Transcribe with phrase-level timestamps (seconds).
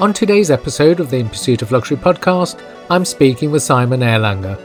[0.00, 4.58] On today's episode of the In Pursuit of Luxury podcast, I'm speaking with Simon Erlanger,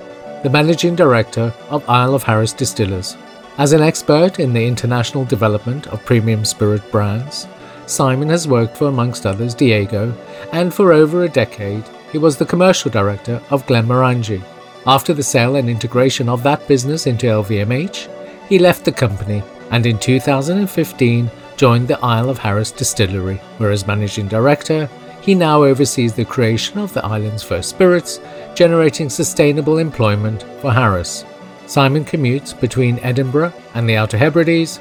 [0.44, 3.17] the Managing Director of Isle of Harris Distillers.
[3.58, 7.49] As an expert in the international development of premium spirit brands,
[7.85, 10.15] Simon has worked for, amongst others, Diageo,
[10.53, 11.83] and for over a decade,
[12.13, 14.42] he was the commercial director of Glenmorangie.
[14.88, 18.08] After the sale and integration of that business into LVMH,
[18.48, 23.86] he left the company and in 2015 joined the Isle of Harris Distillery, where as
[23.86, 24.90] managing director,
[25.26, 28.20] he now oversees the creation of the island's first spirits,
[28.54, 31.26] generating sustainable employment for Harris.
[31.66, 34.80] Simon commutes between Edinburgh and the Outer Hebrides,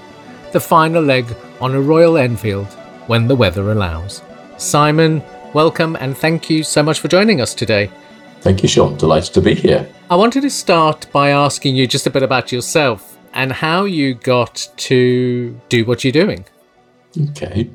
[0.52, 1.24] the final leg
[1.62, 2.66] on a Royal Enfield
[3.06, 4.20] when the weather allows.
[4.58, 5.22] Simon,
[5.54, 7.90] welcome and thank you so much for joining us today.
[8.42, 8.98] Thank you, Sean.
[8.98, 9.88] Delighted to be here.
[10.10, 14.12] I wanted to start by asking you just a bit about yourself and how you
[14.12, 16.44] got to do what you're doing.
[17.30, 17.70] Okay.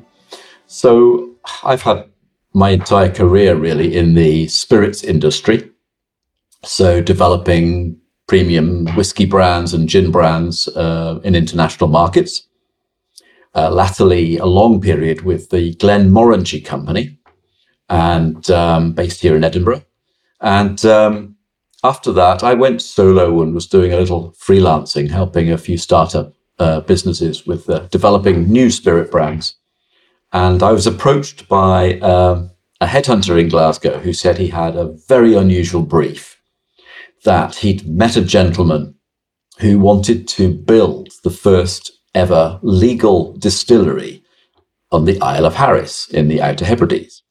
[0.68, 1.34] So
[1.64, 2.09] I've had
[2.52, 5.70] my entire career really in the spirits industry.
[6.64, 12.46] So developing premium whiskey brands and gin brands uh, in international markets.
[13.54, 17.18] Uh, latterly, a long period with the Glenmorangie Company,
[17.88, 19.82] and um, based here in Edinburgh.
[20.40, 21.34] And um,
[21.82, 26.32] after that, I went solo and was doing a little freelancing, helping a few startup
[26.60, 29.56] uh, businesses with uh, developing new spirit brands.
[30.32, 32.50] And I was approached by um,
[32.80, 36.40] a headhunter in Glasgow who said he had a very unusual brief
[37.24, 38.94] that he'd met a gentleman
[39.58, 44.22] who wanted to build the first ever legal distillery
[44.90, 47.22] on the Isle of Harris in the Outer Hebrides.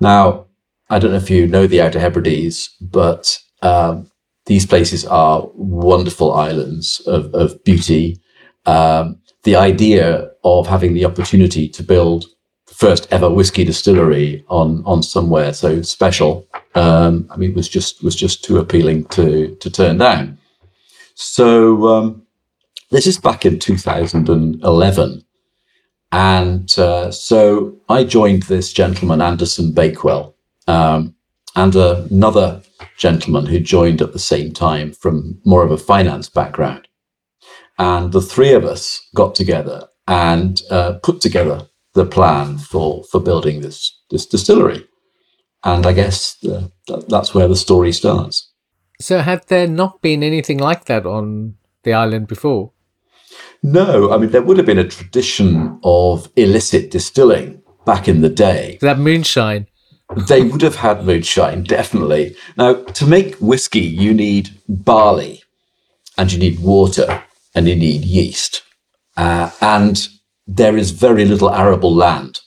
[0.00, 0.46] Now,
[0.90, 4.10] I don't know if you know the Outer Hebrides, but um,
[4.46, 8.20] these places are wonderful islands of, of beauty.
[8.66, 12.26] Um, the idea of having the opportunity to build
[12.66, 17.68] the first ever whiskey distillery on on somewhere so special, um, I mean, it was
[17.68, 20.38] just was just too appealing to to turn down.
[21.14, 22.26] So um,
[22.90, 25.24] this is back in 2011,
[26.12, 30.34] and uh, so I joined this gentleman Anderson Bakewell
[30.66, 31.14] um,
[31.56, 32.62] and another
[32.96, 36.88] gentleman who joined at the same time from more of a finance background.
[37.78, 43.20] And the three of us got together and uh, put together the plan for, for
[43.20, 44.86] building this, this distillery.
[45.64, 46.72] And I guess the,
[47.08, 48.50] that's where the story starts.
[49.00, 52.72] So, had there not been anything like that on the island before?
[53.62, 58.28] No, I mean, there would have been a tradition of illicit distilling back in the
[58.28, 58.78] day.
[58.80, 59.66] That moonshine
[60.16, 62.36] they would have had moonshine, definitely.
[62.56, 65.42] Now, to make whiskey, you need barley
[66.18, 67.22] and you need water
[67.54, 68.62] and you need yeast.
[69.16, 70.08] Uh, and
[70.46, 72.40] there is very little arable land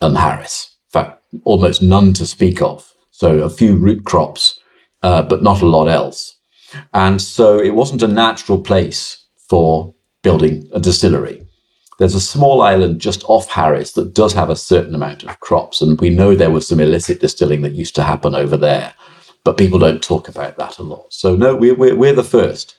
[0.00, 0.76] on Harris.
[0.88, 2.92] In fact, almost none to speak of.
[3.10, 4.58] So a few root crops,
[5.02, 6.36] uh, but not a lot else.
[6.92, 11.46] And so it wasn't a natural place for building a distillery.
[11.98, 15.82] There's a small island just off Harris that does have a certain amount of crops,
[15.82, 18.94] and we know there was some illicit distilling that used to happen over there,
[19.44, 21.12] but people don't talk about that a lot.
[21.12, 22.76] So no, we're we're, we're the first.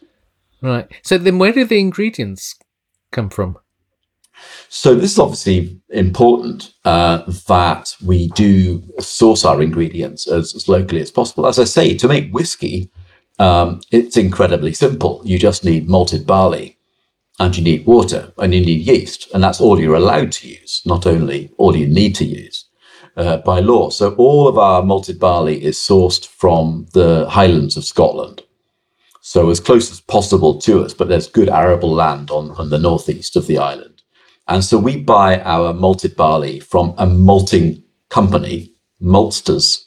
[0.62, 0.91] Right.
[1.03, 2.56] So then, where do the ingredients
[3.13, 3.57] come from?
[4.69, 11.01] So this is obviously important uh, that we do source our ingredients as, as, locally
[11.01, 11.46] as possible.
[11.46, 12.91] As I say, to make whiskey,
[13.40, 15.22] um, it's incredibly simple.
[15.24, 16.78] You just need malted barley
[17.40, 20.81] and you need water and you need yeast, and that's all you're allowed to use,
[20.85, 22.66] not only all you need to use
[23.18, 23.90] uh, by law.
[23.90, 28.44] So all of our malted barley is sourced from the highlands of Scotland.
[29.25, 32.78] So as close as possible to us, but there's good arable land on, on the
[32.78, 34.01] northeast of the island.
[34.50, 39.85] And so we buy our malted barley from a malting company, maltsters,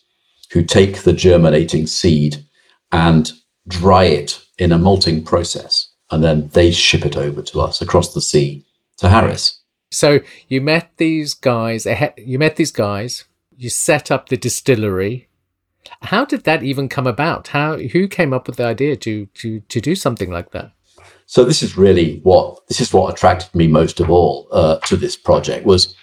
[0.52, 2.46] who take the germinating seed
[2.92, 3.30] and
[3.68, 8.14] dry it in a malting process and then they ship it over to us across
[8.14, 8.64] the sea
[8.96, 9.60] to Harris.
[9.90, 11.86] So you met these guys.
[12.16, 13.24] You met these guys.
[13.54, 15.28] You set up the distillery.
[16.02, 17.48] How did that even come about?
[17.48, 20.72] How who came up with the idea to to to do something like that?
[21.26, 24.96] So this is really what this is what attracted me most of all uh, to
[24.96, 25.94] this project was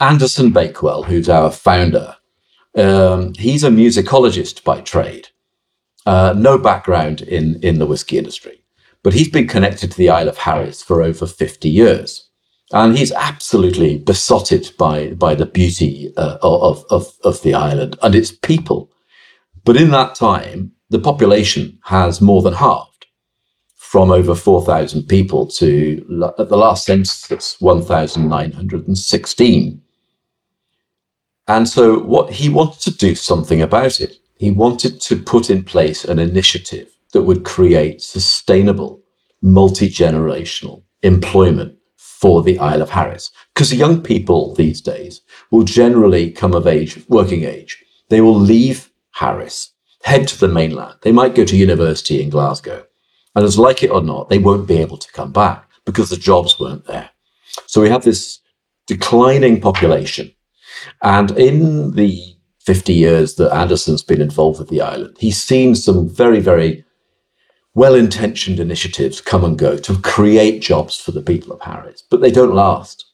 [0.00, 2.16] Anderson Bakewell, who's our founder.
[2.76, 5.28] Um, he's a musicologist by trade,
[6.06, 8.60] uh, no background in in the whiskey industry
[9.02, 12.28] but he's been connected to the Isle of Harris for over 50 years.
[12.72, 18.14] And he's absolutely besotted by, by the beauty uh, of, of, of the island and
[18.14, 18.92] its people.
[19.64, 23.06] But in that time, the population has more than halved
[23.76, 29.82] from over 4,000 people to, at the last census, 1,916.
[31.48, 34.16] And so what he wanted to do something about it.
[34.38, 39.02] He wanted to put in place an initiative that would create sustainable,
[39.42, 43.30] multi-generational employment for the Isle of Harris.
[43.52, 45.20] Because young people these days
[45.50, 47.84] will generally come of age, working age.
[48.08, 49.72] They will leave Harris,
[50.04, 50.96] head to the mainland.
[51.02, 52.86] They might go to university in Glasgow.
[53.34, 56.16] And as like it or not, they won't be able to come back because the
[56.16, 57.10] jobs weren't there.
[57.66, 58.40] So we have this
[58.86, 60.32] declining population.
[61.02, 66.08] And in the 50 years that Anderson's been involved with the island, he's seen some
[66.08, 66.84] very, very
[67.74, 72.20] well intentioned initiatives come and go to create jobs for the people of Harris, but
[72.20, 73.06] they don't last.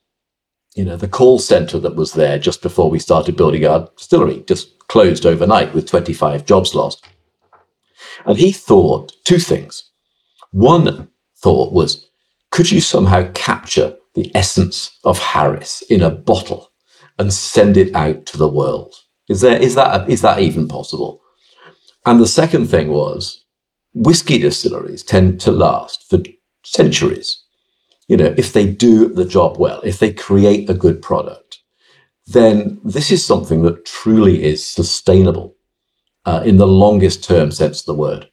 [0.77, 4.45] You know, the call center that was there just before we started building our distillery
[4.47, 7.03] just closed overnight with 25 jobs lost.
[8.27, 9.91] And he thought two things.
[10.51, 11.09] One
[11.39, 12.07] thought was,
[12.51, 16.71] could you somehow capture the essence of Harris in a bottle
[17.19, 18.95] and send it out to the world?
[19.31, 21.23] Is there is that is that even possible?
[22.05, 23.45] And the second thing was,
[23.95, 26.19] whiskey distilleries tend to last for
[26.65, 27.46] centuries.
[28.09, 31.59] You know, if they do the job well, if they create a good product,
[32.27, 35.57] then this is something that truly is sustainable
[36.25, 38.29] uh, in the longest term sense of the word.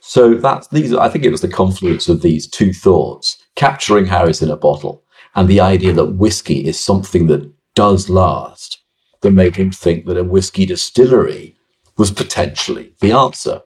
[0.00, 0.94] So that's these.
[0.94, 5.02] I think it was the confluence of these two thoughts: capturing Harris in a bottle,
[5.34, 8.78] and the idea that whiskey is something that does last,
[9.22, 11.56] that made him think that a whiskey distillery
[11.96, 13.62] was potentially the answer.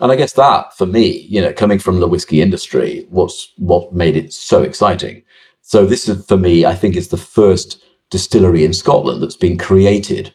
[0.00, 3.94] And I guess that, for me, you know, coming from the whiskey industry, was what
[3.94, 5.22] made it so exciting.
[5.62, 9.58] So this is, for me, I think, is the first distillery in Scotland that's been
[9.58, 10.34] created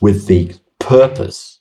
[0.00, 1.58] with the purpose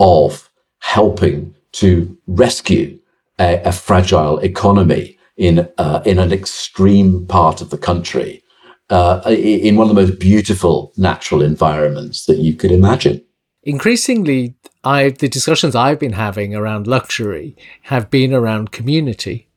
[0.00, 0.48] of
[0.80, 2.98] helping to rescue
[3.38, 8.42] a, a fragile economy in uh, in an extreme part of the country,
[8.90, 13.22] uh, in one of the most beautiful natural environments that you could imagine.
[13.62, 19.48] Increasingly, I the discussions I've been having around luxury have been around community,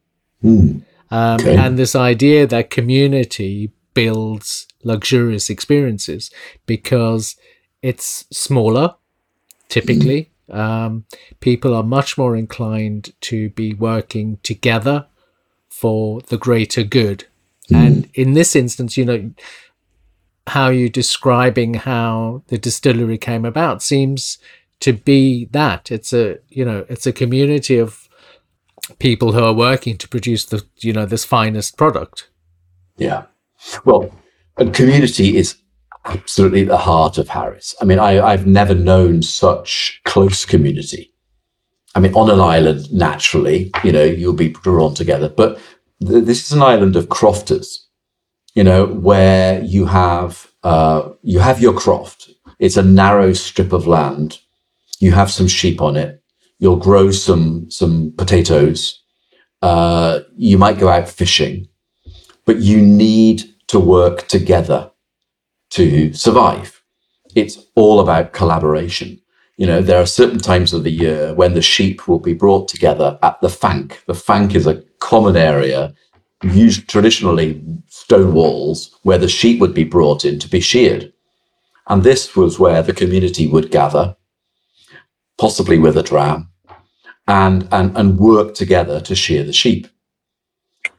[0.44, 0.84] mm.
[1.12, 1.58] um, okay.
[1.58, 6.32] and this idea that community builds luxurious experiences
[6.66, 7.36] because
[7.82, 8.96] it's smaller,
[9.70, 10.30] typically.
[10.50, 10.56] Mm.
[10.58, 11.06] Um,
[11.40, 15.08] people are much more inclined to be working together
[15.70, 17.26] for the greater good.
[17.70, 17.88] Mm.
[17.88, 19.32] And in this instance, you know,
[20.48, 24.38] how you're describing how the distillery came about seems
[24.80, 25.92] to be that.
[25.92, 28.10] It's a you know it's a community of
[29.00, 32.30] people who are working to produce the you know this finest product.
[32.98, 33.26] Yeah.
[33.86, 34.12] Well
[34.58, 35.58] and community is
[36.06, 37.76] absolutely the heart of Harris.
[37.82, 41.14] I mean, I, I've never known such close community.
[41.96, 45.60] I mean, on an island, naturally, you know, you'll be drawn together, but
[46.06, 47.81] th- this is an island of crofters,
[48.54, 52.30] you know, where you have uh, you have your croft.
[52.60, 54.40] It's a narrow strip of land.
[55.00, 56.22] You have some sheep on it.
[56.60, 59.02] You'll grow some some potatoes.
[59.62, 61.68] Uh, you might go out fishing,
[62.46, 64.92] but you need to work together
[65.72, 66.82] to survive.
[67.36, 69.20] It's all about collaboration.
[69.58, 72.68] You know, there are certain times of the year when the sheep will be brought
[72.68, 74.04] together at the fank.
[74.08, 75.94] The fank is a common area,
[76.44, 81.14] used traditionally stone walls, where the sheep would be brought in to be sheared.
[81.88, 84.16] And this was where the community would gather,
[85.38, 86.50] possibly with a dram,
[87.28, 89.88] and, and, and work together to shear the sheep.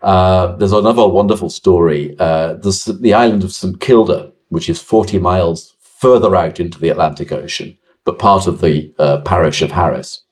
[0.00, 2.16] Uh, there's another wonderful story.
[2.18, 3.80] Uh, the island of St.
[3.80, 8.92] Kilda which is 40 miles further out into the Atlantic Ocean, but part of the
[8.99, 10.25] uh, parish of Harris,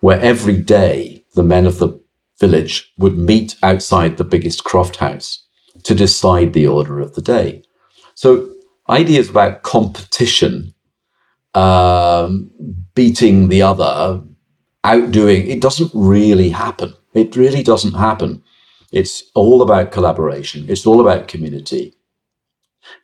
[0.00, 1.98] where every day the men of the
[2.38, 5.44] village would meet outside the biggest croft house
[5.84, 7.62] to decide the order of the day.
[8.14, 8.50] So
[8.88, 10.74] ideas about competition,
[11.54, 12.50] um,
[12.94, 14.22] beating the other,
[14.84, 16.94] outdoing, it doesn't really happen.
[17.14, 18.42] It really doesn't happen.
[18.92, 20.66] It's all about collaboration.
[20.68, 21.94] It's all about community.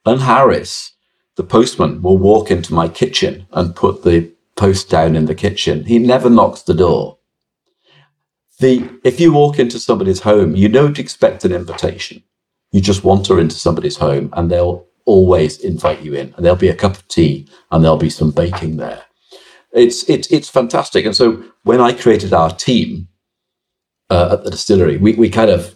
[0.06, 0.92] And Harris,
[1.36, 5.84] the postman, will walk into my kitchen and put the post down in the kitchen.
[5.84, 7.18] He never knocks the door.
[8.62, 12.23] The, if you walk into somebody's home, you don't expect an invitation.
[12.71, 16.69] You just wander into somebody's home and they'll always invite you in and there'll be
[16.69, 19.02] a cup of tea and there'll be some baking there.
[19.73, 21.04] It's, it's, it's fantastic.
[21.04, 23.09] And so when I created our team
[24.11, 25.75] uh, at the distillery, we, we kind of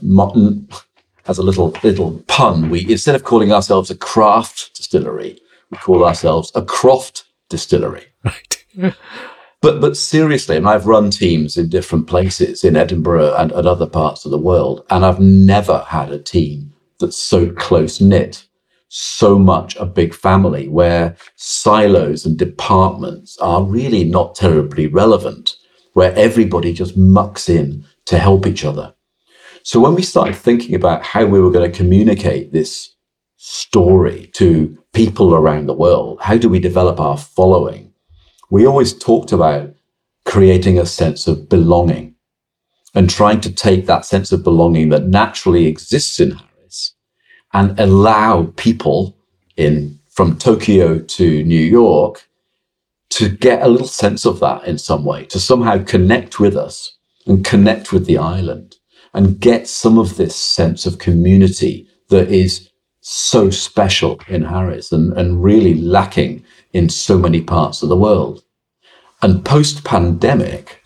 [1.26, 5.40] as a little little pun, we instead of calling ourselves a craft distillery,
[5.73, 8.07] we call ourselves a croft distillery.
[8.25, 8.95] Right.
[9.66, 13.88] but but seriously, and I've run teams in different places in Edinburgh and, and other
[13.88, 18.46] parts of the world, and I've never had a team that's so close knit
[18.88, 25.56] so much a big family where silos and departments are really not terribly relevant,
[25.94, 28.94] where everybody just mucks in to help each other.
[29.64, 32.94] So when we started thinking about how we were going to communicate this
[33.37, 37.86] story to people around the world, how do we develop our following?
[38.50, 39.74] We always talked about
[40.24, 42.14] creating a sense of belonging
[42.94, 46.94] and trying to take that sense of belonging that naturally exists in Harris
[47.52, 49.16] and allow people
[49.56, 52.26] in from Tokyo to New York
[53.10, 56.96] to get a little sense of that in some way, to somehow connect with us
[57.26, 58.76] and connect with the island
[59.12, 65.12] and get some of this sense of community that is so special in Harris and,
[65.12, 66.44] and really lacking
[66.76, 68.42] in so many parts of the world.
[69.23, 70.83] And post pandemic,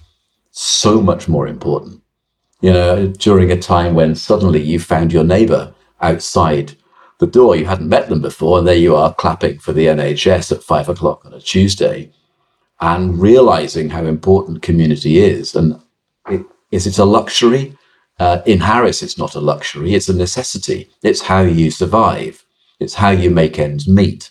[0.52, 2.00] so much more important.
[2.60, 6.76] You know, during a time when suddenly you found your neighbor outside
[7.18, 7.56] the door.
[7.56, 10.88] You hadn't met them before, and there you are clapping for the NHS at five
[10.88, 12.10] o'clock on a Tuesday,
[12.80, 15.54] and realizing how important community is.
[15.54, 15.80] And
[16.28, 17.76] it, is it a luxury?
[18.18, 20.90] Uh, in Harris, it's not a luxury; it's a necessity.
[21.02, 22.44] It's how you survive.
[22.78, 24.29] It's how you make ends meet.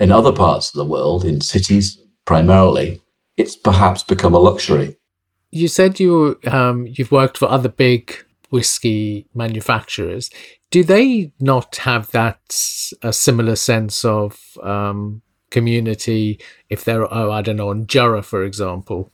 [0.00, 3.02] In other parts of the world, in cities primarily,
[3.36, 4.96] it's perhaps become a luxury.
[5.50, 8.14] You said you um, you've worked for other big
[8.50, 10.30] whiskey manufacturers
[10.70, 12.40] do they not have that
[13.02, 16.38] a similar sense of um, community
[16.68, 19.10] if they're oh I don't know on Jura for example?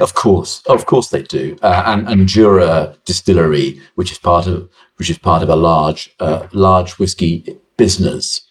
[0.00, 4.68] Of course, of course they do, uh, and and Jura Distillery, which is part of
[4.96, 8.43] which is part of a large uh, large whiskey business.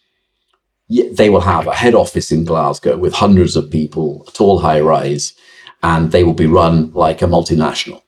[0.90, 5.34] They will have a head office in Glasgow with hundreds of people, tall high rise,
[5.82, 8.04] and they will be run like a multinational.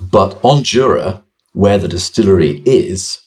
[0.00, 3.20] But on Jura, where the distillery is,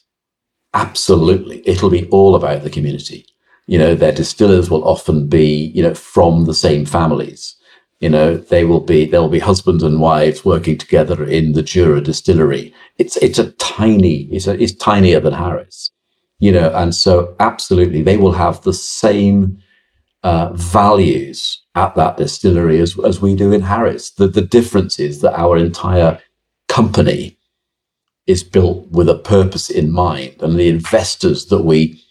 [0.74, 1.62] Absolutely.
[1.68, 3.26] It'll be all about the community.
[3.66, 7.56] You know, their distillers will often be, you know, from the same families.
[8.00, 12.00] You know, they will be they'll be husbands and wives working together in the Jura
[12.00, 12.74] distillery.
[12.98, 15.91] It's it's a tiny, it's a, it's tinier than Harris.
[16.42, 19.58] You know, and so absolutely they will have the same
[20.24, 24.10] uh, values at that distillery as, as we do in Harris.
[24.10, 26.20] The, the difference is that our entire
[26.68, 27.38] company
[28.26, 30.36] is built with a purpose in mind.
[30.42, 32.02] And the investors that we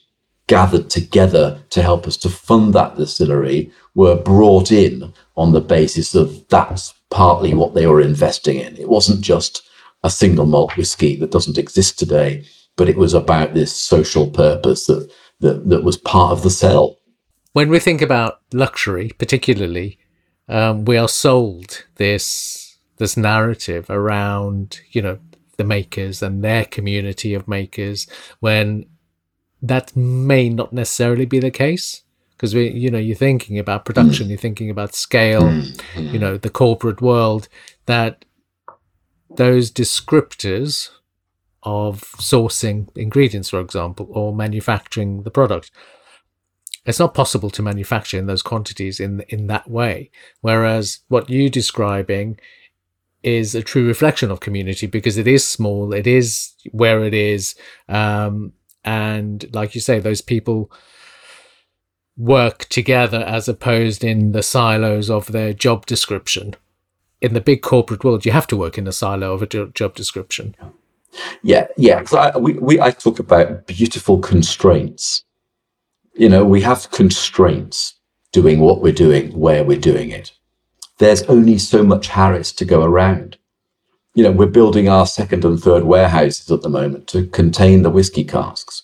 [0.48, 6.16] gathered together to help us to fund that distillery were brought in on the basis
[6.16, 8.78] of that's partly what they were investing in.
[8.78, 9.62] It wasn't just
[10.04, 12.46] a single malt whiskey that doesn't exist today,
[12.78, 16.98] but it was about this social purpose that, that, that was part of the sell.
[17.54, 20.00] When we think about luxury, particularly,
[20.48, 25.18] um, we are sold this this narrative around you know
[25.58, 28.08] the makers and their community of makers
[28.40, 28.86] when
[29.62, 34.28] that may not necessarily be the case because we you know you're thinking about production
[34.28, 34.30] mm.
[34.30, 36.12] you're thinking about scale mm.
[36.14, 37.48] you know the corporate world
[37.86, 38.26] that
[39.36, 40.90] those descriptors
[41.64, 45.72] of sourcing ingredients for example or manufacturing the product
[46.86, 50.10] it's not possible to manufacture in those quantities in in that way
[50.42, 52.38] whereas what you're describing
[53.24, 57.56] is a true reflection of community because it is small, it is where it is,
[57.88, 58.54] um,
[58.84, 60.72] and like you say, those people
[62.18, 66.56] work together as opposed in the silos of their job description.
[67.22, 69.96] In the big corporate world, you have to work in a silo of a job
[69.96, 70.56] description.
[71.44, 72.04] Yeah, yeah.
[72.06, 75.24] So I, we, we I talk about beautiful constraints.
[76.14, 77.96] You know, we have constraints
[78.32, 80.32] doing what we're doing, where we're doing it
[81.02, 83.36] there's only so much Harris to go around.
[84.14, 87.90] You know, we're building our second and third warehouses at the moment to contain the
[87.90, 88.84] whiskey casks.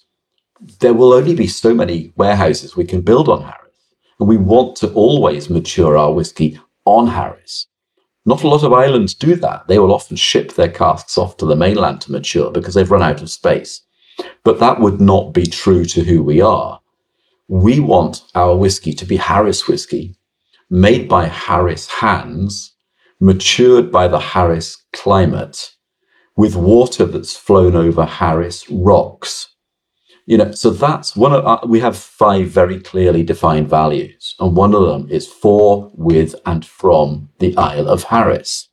[0.80, 3.76] There will only be so many warehouses we can build on Harris.
[4.20, 7.68] And we want to always mature our whiskey on Harris.
[8.28, 9.70] Not a lot of islands do that.
[9.70, 13.02] They will often ship their casks off to the mainland to mature because they've run
[13.02, 13.82] out of space.
[14.44, 16.82] But that would not be true to who we are.
[17.48, 20.18] We want our whiskey to be Harris whiskey
[20.70, 22.76] made by Harris hands,
[23.22, 25.72] matured by the Harris climate,
[26.36, 29.56] with water that's flown over Harris rocks.
[30.28, 34.58] You know, so that's one of our, we have five very clearly defined values, and
[34.58, 38.68] one of them is for, with, and from the Isle of Harris.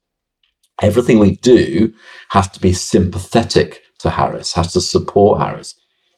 [0.83, 1.95] Everything we do
[2.31, 5.77] has to be sympathetic to Harris, has to support Harris,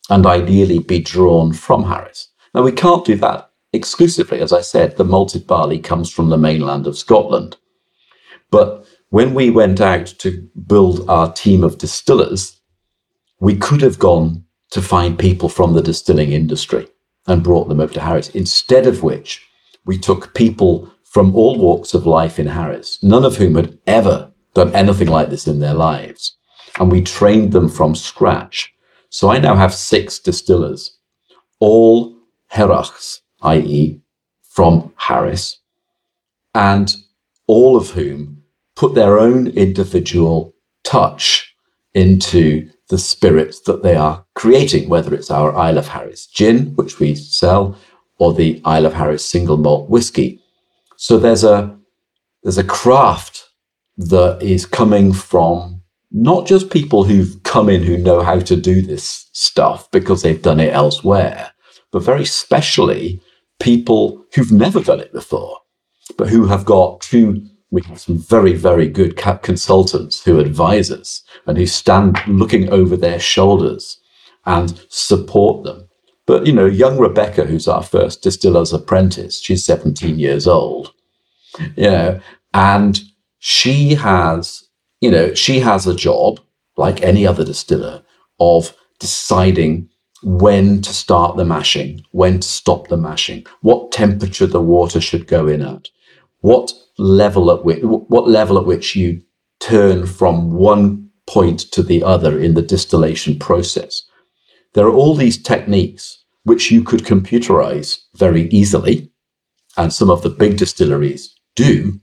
[0.08, 2.28] and ideally be drawn from Harris.
[2.54, 4.40] Now, we can't do that exclusively.
[4.40, 7.58] As I said, the malted barley comes from the mainland of Scotland.
[8.50, 12.58] But when we went out to build our team of distillers,
[13.38, 16.88] we could have gone to find people from the distilling industry
[17.26, 19.46] and brought them over to Harris, instead of which
[19.84, 24.30] we took people from all walks of life in Harris, none of whom had ever
[24.54, 26.36] done anything like this in their lives.
[26.78, 28.72] And we trained them from scratch.
[29.08, 30.98] So I now have six distillers,
[31.58, 32.16] all
[32.48, 34.00] Hearachs, i.e.,
[34.42, 35.58] from Harris,
[36.54, 36.94] and
[37.46, 38.42] all of whom
[38.74, 40.54] put their own individual
[40.84, 41.54] touch
[41.94, 47.00] into the spirits that they are creating, whether it's our Isle of Harris gin, which
[47.00, 47.76] we sell,
[48.18, 50.40] or the Isle of Harris single malt whiskey.
[50.96, 51.76] So there's a
[52.42, 53.48] there's a craft
[53.96, 58.80] that is coming from not just people who've come in who know how to do
[58.80, 61.50] this stuff because they've done it elsewhere,
[61.90, 63.20] but very specially
[63.58, 65.58] people who've never done it before,
[66.16, 71.22] but who have got two we have some very, very good consultants who advise us
[71.46, 74.00] and who stand looking over their shoulders
[74.44, 75.88] and support them.
[76.26, 80.92] But, you know, young Rebecca, who's our first distiller's apprentice, she's 17 years old,
[81.76, 82.20] you know,
[82.54, 83.00] and
[83.38, 84.64] she has,
[85.00, 86.40] you know, she has a job
[86.76, 88.02] like any other distiller
[88.38, 89.88] of deciding
[90.22, 95.26] when to start the mashing, when to stop the mashing, what temperature the water should
[95.26, 95.88] go in at,
[96.40, 99.22] what level at which what level at which you
[99.60, 104.02] turn from one point to the other in the distillation process.
[104.74, 109.10] There are all these techniques which you could computerize very easily,
[109.76, 112.00] and some of the big distilleries do,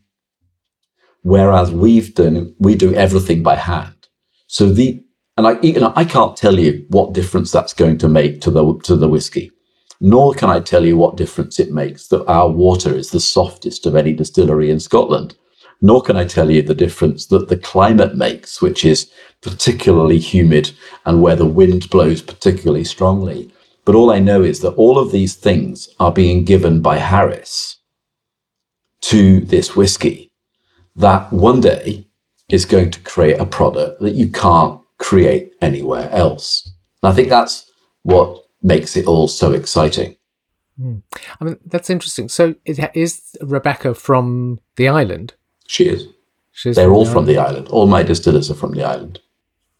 [1.21, 4.07] whereas we've done we do everything by hand.
[4.47, 5.03] So the
[5.37, 8.51] and I you know I can't tell you what difference that's going to make to
[8.51, 9.52] the to the whiskey
[9.99, 13.85] nor can I tell you what difference it makes that our water is the softest
[13.85, 15.35] of any distillery in Scotland.
[15.81, 20.71] Nor can I tell you the difference that the climate makes, which is particularly humid
[21.05, 23.51] and where the wind blows particularly strongly.
[23.85, 27.77] But all I know is that all of these things are being given by Harris
[29.01, 30.31] to this whiskey
[30.95, 32.07] that one day
[32.49, 36.71] is going to create a product that you can't create anywhere else.
[37.01, 37.69] And I think that's
[38.03, 40.15] what makes it all so exciting.
[40.79, 41.03] Mm.
[41.39, 42.29] I mean, that's interesting.
[42.29, 45.35] So, is Rebecca from the island?
[45.67, 46.07] She is.
[46.51, 47.67] She's They're from all the from the island.
[47.69, 49.19] All my distillers are from the island.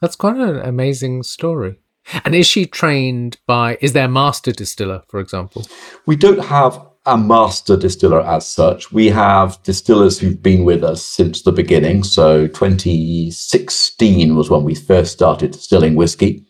[0.02, 1.80] That's quite an amazing story.
[2.26, 5.66] And is she trained by, is there a master distiller, for example?
[6.06, 8.92] We don't have a master distiller as such.
[8.92, 12.04] We have distillers who've been with us since the beginning.
[12.04, 16.46] So 2016 was when we first started distilling whiskey.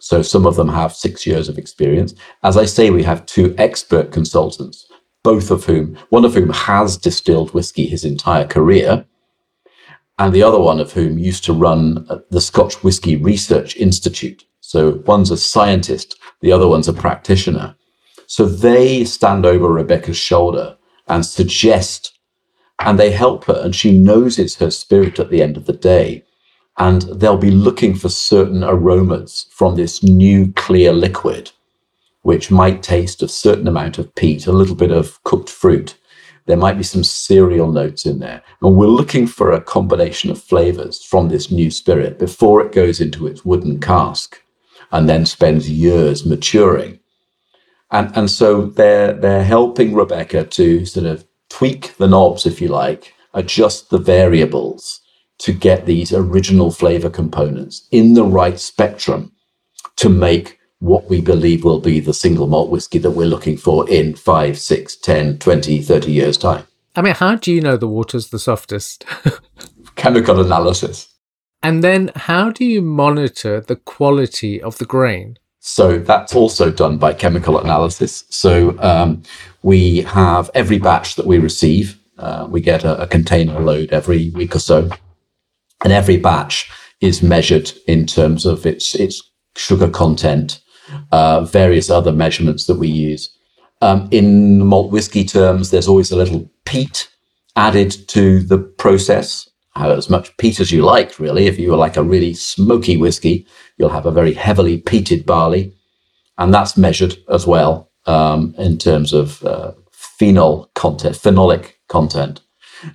[0.00, 2.14] So some of them have six years of experience.
[2.42, 4.90] As I say, we have two expert consultants,
[5.22, 9.04] both of whom, one of whom has distilled whiskey his entire career,
[10.18, 14.44] and the other one of whom used to run uh, the Scotch Whisky Research Institute.
[14.60, 17.76] So one's a scientist, the other one's a practitioner.
[18.26, 22.18] So they stand over Rebecca's shoulder and suggest,
[22.78, 25.74] and they help her, and she knows it's her spirit at the end of the
[25.74, 26.24] day
[26.80, 31.50] and they'll be looking for certain aromas from this new clear liquid,
[32.22, 35.94] which might taste a certain amount of peat, a little bit of cooked fruit.
[36.46, 38.42] There might be some cereal notes in there.
[38.62, 42.98] And we're looking for a combination of flavors from this new spirit before it goes
[42.98, 44.40] into its wooden cask
[44.90, 46.98] and then spends years maturing.
[47.90, 52.68] And, and so they're, they're helping Rebecca to sort of tweak the knobs, if you
[52.68, 54.99] like, adjust the variables
[55.40, 59.32] to get these original flavor components in the right spectrum
[59.96, 63.88] to make what we believe will be the single malt whiskey that we're looking for
[63.88, 66.64] in 5, 6, 10, 20, 30 years' time.
[66.96, 69.04] I mean, how do you know the water's the softest?
[69.96, 71.08] Chemical analysis.
[71.62, 75.38] And then how do you monitor the quality of the grain?
[75.58, 78.24] So that's also done by chemical analysis.
[78.30, 79.22] So um,
[79.62, 84.30] we have every batch that we receive, uh, we get a, a container load every
[84.30, 84.88] week or so
[85.82, 89.22] and every batch is measured in terms of its its
[89.56, 90.60] sugar content,
[91.12, 93.34] uh, various other measurements that we use.
[93.82, 97.08] Um, in malt whiskey terms, there's always a little peat
[97.56, 99.48] added to the process.
[99.76, 101.46] As much peat as you like, really.
[101.46, 103.46] If you were like a really smoky whiskey,
[103.78, 105.72] you'll have a very heavily peated barley,
[106.36, 112.40] and that's measured as well um, in terms of uh, phenol content, phenolic content.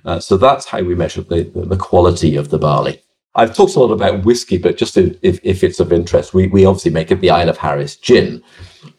[0.04, 3.02] Uh, so that's how we measure the, the quality of the barley.
[3.34, 6.64] I've talked a lot about whiskey, but just if, if it's of interest, we, we
[6.64, 8.42] obviously make it the Isle of Harris gin,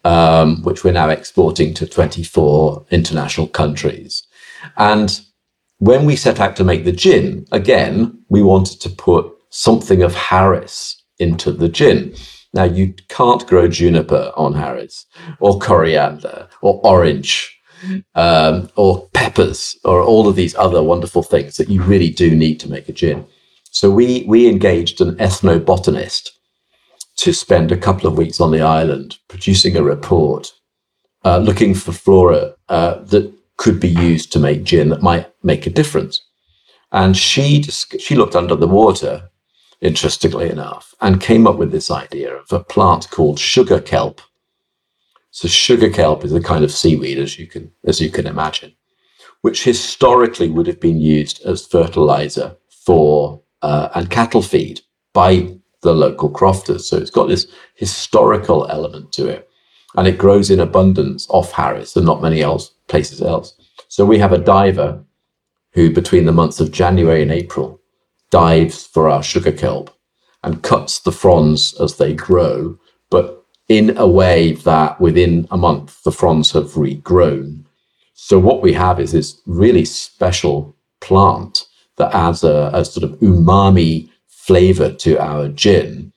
[0.03, 4.23] um, which we're now exporting to 24 international countries.
[4.77, 5.19] And
[5.79, 10.13] when we set out to make the gin, again, we wanted to put something of
[10.13, 12.13] Harris into the gin.
[12.53, 15.05] Now, you can't grow juniper on Harris,
[15.39, 17.56] or coriander, or orange,
[18.15, 22.59] um, or peppers, or all of these other wonderful things that you really do need
[22.59, 23.25] to make a gin.
[23.71, 26.29] So we we engaged an ethnobotanist
[27.17, 30.53] to spend a couple of weeks on the island producing a report,
[31.25, 35.65] uh, looking for flora uh, that could be used to make gin that might make
[35.65, 36.21] a difference.
[36.91, 39.29] And she she looked under the water,
[39.81, 44.21] interestingly enough, and came up with this idea of a plant called sugar kelp.
[45.37, 48.73] So sugar kelp is a kind of seaweed, as you can as you can imagine,
[49.41, 54.81] which historically would have been used as fertilizer for uh, and cattle feed
[55.13, 56.89] by the local crofters.
[56.89, 57.45] So it's got this
[57.75, 59.47] historical element to it.
[59.95, 63.53] And it grows in abundance off Harris and not many else places else.
[63.89, 65.03] So we have a diver
[65.73, 67.79] who, between the months of January and April,
[68.31, 69.95] dives for our sugar kelp
[70.43, 72.79] and cuts the fronds as they grow,
[73.11, 73.36] but
[73.69, 77.65] in a way that within a month the fronds have regrown.
[78.13, 81.65] So what we have is this really special plant
[81.97, 86.13] that adds a, a sort of umami flavor to our gin,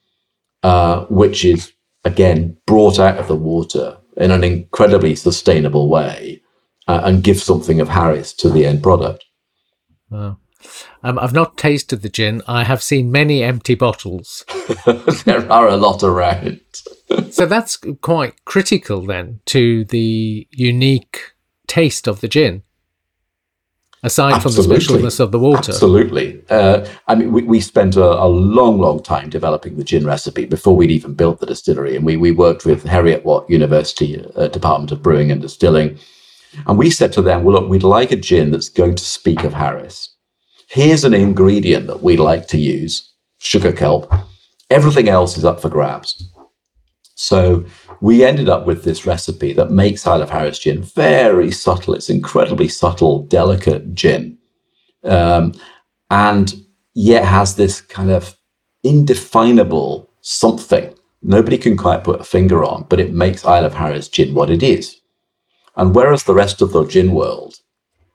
[0.63, 1.73] uh, which is
[2.05, 6.41] again brought out of the water in an incredibly sustainable way
[6.87, 9.25] uh, and gives something of Harris to the end product.
[10.11, 10.39] Wow.
[11.03, 12.43] Um, I've not tasted the gin.
[12.47, 14.45] I have seen many empty bottles.
[15.25, 16.61] there are a lot around.
[17.31, 21.33] So that's quite critical then to the unique
[21.67, 22.63] taste of the gin
[24.03, 24.81] aside Absolutely.
[24.81, 25.73] from the specialness of the water.
[25.73, 26.43] Absolutely.
[26.49, 30.47] Uh, I mean, we, we spent a, a, long, long time developing the gin recipe
[30.47, 31.97] before we'd even built the distillery.
[31.97, 35.99] And we, we worked with Heriot-Watt University uh, Department of Brewing and Distilling.
[36.67, 39.45] And we said to them, well, look, we'd like a gin that's going to speak
[39.45, 40.15] of Harris.
[40.69, 44.13] Here's an ingredient that we'd like to use, sugar kelp.
[44.71, 46.30] Everything else is up for grabs.
[47.21, 47.67] So
[48.01, 51.93] we ended up with this recipe that makes Isle of Harris gin very subtle.
[51.93, 54.39] It's incredibly subtle, delicate gin.
[55.05, 55.53] Um,
[56.11, 56.55] and
[56.95, 58.37] yet has this kind of
[58.83, 60.95] indefinable something.
[61.23, 64.49] Nobody can quite put a finger on, but it makes Isle of Harris gin what
[64.49, 64.99] it is.
[65.77, 67.57] And whereas the rest of the gin world,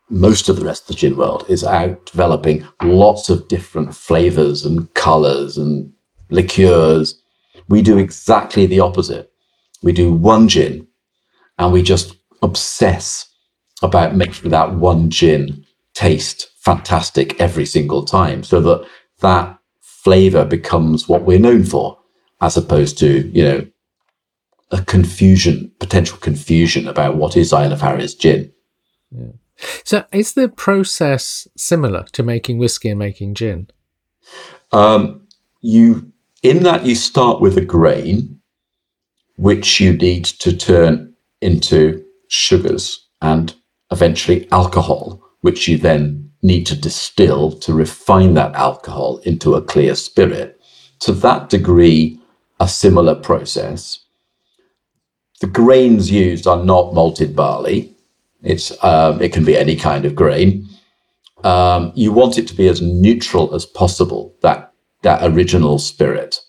[0.09, 4.65] most of the rest of the gin world is out developing lots of different flavors
[4.65, 5.93] and colors and
[6.31, 7.21] liqueurs,
[7.67, 9.31] we do exactly the opposite.
[9.81, 10.87] We do one gin
[11.57, 13.29] and we just obsess
[13.81, 18.87] about making that one gin taste fantastic every single time so that
[19.21, 21.97] that flavor becomes what we're known for
[22.41, 23.67] as opposed to you know
[24.71, 28.51] a confusion potential confusion about what is Isle of Harris gin.
[29.11, 29.31] Yeah.
[29.83, 33.69] so is the process similar to making whiskey and making gin?
[34.71, 35.27] Um,
[35.61, 36.11] you
[36.45, 38.39] in that you start with a grain
[39.37, 43.55] which you need to turn into sugars and
[43.91, 49.95] eventually alcohol, which you then need to distill to refine that alcohol into a clear
[49.95, 50.61] spirit.
[50.99, 52.19] To that degree,
[52.59, 53.99] a similar process.
[55.41, 57.95] The grains used are not malted barley.
[58.43, 60.69] It's um, it can be any kind of grain.
[61.43, 64.35] Um, you want it to be as neutral as possible.
[64.41, 64.74] That
[65.05, 66.41] that original spirit.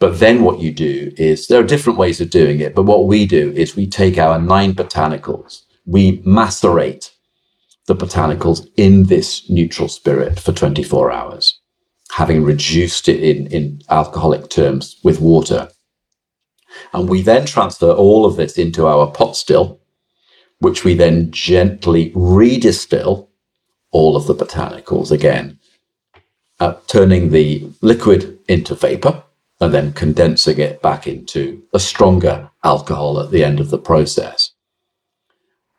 [0.00, 2.74] But then what you do is there are different ways of doing it.
[2.74, 7.10] But what we do is we take our nine botanicals, we macerate
[7.86, 11.60] the botanicals in this neutral spirit for 24 hours,
[12.12, 15.68] having reduced it in, in alcoholic terms with water.
[16.94, 19.80] And we then transfer all of this into our pot still,
[20.60, 23.28] which we then gently redistill
[23.90, 25.58] all of the botanicals again,
[26.62, 29.20] uh, turning the liquid into vapor
[29.60, 34.52] and then condensing it back into a stronger alcohol at the end of the process.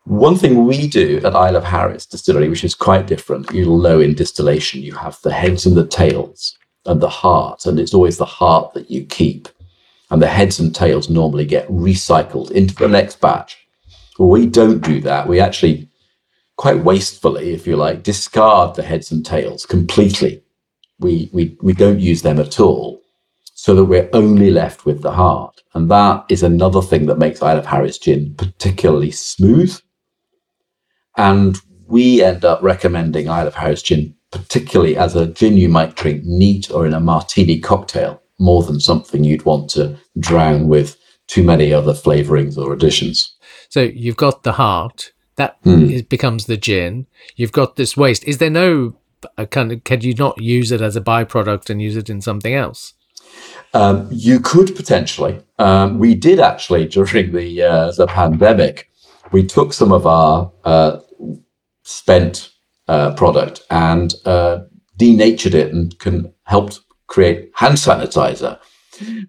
[0.03, 4.01] One thing we do at Isle of Harris Distillery, which is quite different, you'll know
[4.01, 8.17] in distillation you have the heads and the tails and the heart, and it's always
[8.17, 9.47] the heart that you keep.
[10.11, 13.57] And the heads and tails normally get recycled into the next batch.
[14.19, 15.29] We don't do that.
[15.29, 15.87] We actually,
[16.57, 20.43] quite wastefully, if you like, discard the heads and tails completely.
[20.99, 23.01] We, we, we don't use them at all
[23.53, 25.61] so that we're only left with the heart.
[25.73, 29.79] And that is another thing that makes Isle of Harris gin particularly smooth.
[31.17, 35.95] And we end up recommending Isle of Harris gin, particularly as a gin you might
[35.95, 40.97] drink neat or in a martini cocktail, more than something you'd want to drown with
[41.27, 43.35] too many other flavorings or additions.
[43.69, 45.91] So you've got the heart that mm.
[45.91, 47.07] is, becomes the gin.
[47.35, 48.23] You've got this waste.
[48.25, 48.95] Is there no
[49.49, 52.93] can you not use it as a byproduct and use it in something else?
[53.73, 55.41] Um, you could potentially.
[55.59, 58.89] Um, we did actually during the uh, the pandemic.
[59.31, 60.99] We took some of our uh,
[61.83, 62.51] spent
[62.87, 64.59] uh, product and uh,
[64.97, 68.59] denatured it and can helped create hand sanitizer,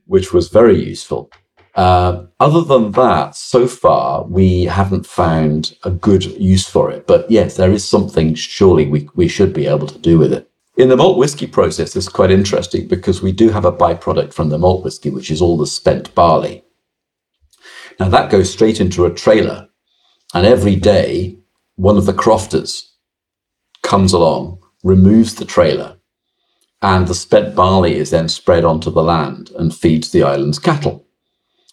[0.07, 1.31] which was very useful.
[1.75, 7.07] Uh, other than that, so far we haven't found a good use for it.
[7.07, 10.49] But yes, there is something surely we, we should be able to do with it.
[10.77, 14.51] In the malt whiskey process, it's quite interesting because we do have a byproduct from
[14.51, 16.65] the malt whiskey, which is all the spent barley.
[17.99, 19.69] Now that goes straight into a trailer,
[20.33, 21.39] and every day
[21.77, 22.93] one of the crofters
[23.83, 25.97] comes along, removes the trailer,
[26.83, 31.07] and the spent barley is then spread onto the land and feeds the island's cattle.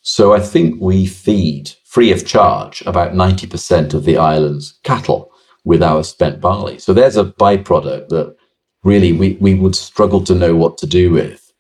[0.02, 5.32] So I think we feed free of charge about 90% of the island's cattle
[5.64, 6.80] with our spent barley.
[6.80, 8.36] So there's a byproduct that
[8.84, 11.52] really we, we would struggle to know what to do with,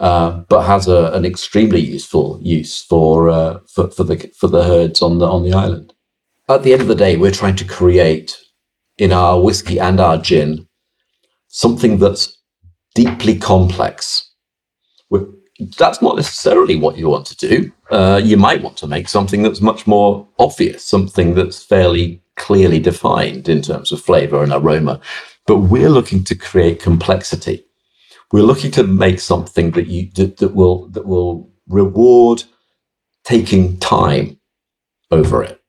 [0.00, 4.64] uh, but has a, an extremely useful use for, uh, for, for, the, for the
[4.64, 5.92] herds on the, on the island.
[6.48, 8.36] At the end of the day, we're trying to create
[8.98, 10.66] in our whiskey and our gin
[11.48, 12.36] something that's
[12.94, 14.25] deeply complex.
[15.78, 17.72] That's not necessarily what you want to do.
[17.90, 22.78] Uh, you might want to make something that's much more obvious, something that's fairly clearly
[22.78, 25.00] defined in terms of flavor and aroma.
[25.46, 27.64] But we're looking to create complexity.
[28.32, 32.44] We're looking to make something that you that, that will that will reward
[33.24, 34.38] taking time
[35.10, 35.60] over it.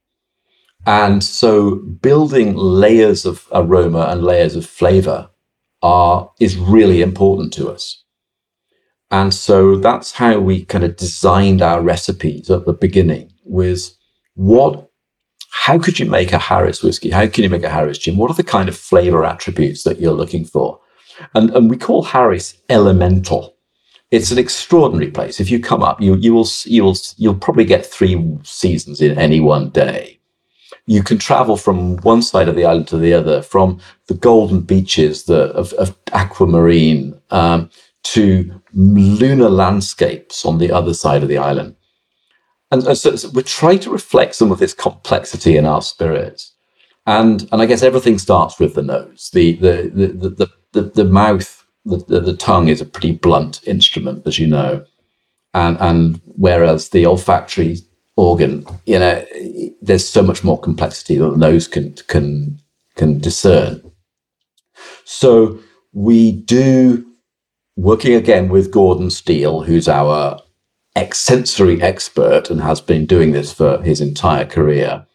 [0.85, 5.29] And so building layers of aroma and layers of flavor
[5.81, 8.03] are is really important to us.
[9.11, 13.97] And so that's how we kind of designed our recipes at the beginning was
[14.35, 14.87] what
[15.51, 17.09] how could you make a Harris whiskey?
[17.09, 18.15] How can you make a Harris gin?
[18.15, 20.79] What are the kind of flavor attributes that you're looking for?
[21.35, 23.55] And, and we call Harris elemental.
[24.11, 25.39] It's an extraordinary place.
[25.39, 29.39] If you come up, you, you will, you'll, you'll probably get three seasons in any
[29.39, 30.19] one day.
[30.85, 34.61] You can travel from one side of the island to the other, from the golden
[34.61, 37.69] beaches the, of, of aquamarine um,
[38.13, 41.75] to lunar landscapes on the other side of the island.
[42.71, 46.53] And, and so, so, we're trying to reflect some of this complexity in our spirits.
[47.05, 49.29] And, and I guess everything starts with the nose.
[49.33, 53.13] The, the, the, the, the, the, the mouth, the, the, the tongue is a pretty
[53.13, 54.85] blunt instrument, as you know.
[55.53, 57.77] And, and whereas the olfactory
[58.17, 59.25] organ, you know,
[59.81, 62.59] there's so much more complexity that the nose can, can,
[62.95, 63.81] can discern.
[65.05, 65.59] So
[65.93, 67.06] we do,
[67.77, 70.41] working again with Gordon Steele, who's our
[71.13, 75.05] sensory expert and has been doing this for his entire career.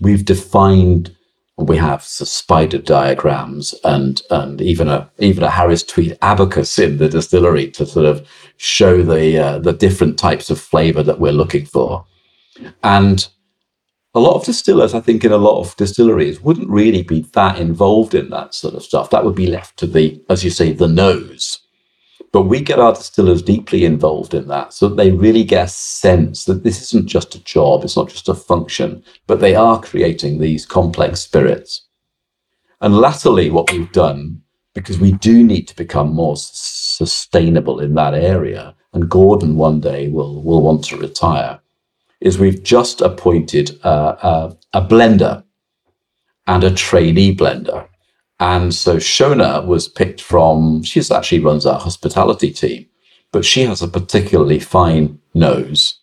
[0.00, 1.16] We've defined
[1.56, 7.08] we have spider diagrams and and even a even a Harris Tweed abacus in the
[7.08, 11.66] distillery to sort of show the uh, the different types of flavor that we're looking
[11.66, 12.06] for.
[12.82, 13.26] And
[14.14, 17.58] a lot of distillers, I think, in a lot of distilleries, wouldn't really be that
[17.58, 19.10] involved in that sort of stuff.
[19.10, 21.60] That would be left to the, as you say, the nose.
[22.32, 25.68] But we get our distillers deeply involved in that so that they really get a
[25.68, 29.80] sense that this isn't just a job, it's not just a function, but they are
[29.80, 31.88] creating these complex spirits.
[32.80, 34.42] And latterly, what we've done,
[34.74, 40.08] because we do need to become more sustainable in that area, and Gordon one day
[40.08, 41.60] will, will want to retire,
[42.20, 45.42] is we've just appointed a, a, a blender
[46.46, 47.89] and a trainee blender
[48.40, 52.86] and so Shona was picked from, she actually runs our hospitality team,
[53.32, 56.00] but she has a particularly fine nose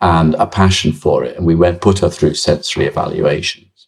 [0.00, 1.36] and a passion for it.
[1.36, 3.86] And we went, put her through sensory evaluations.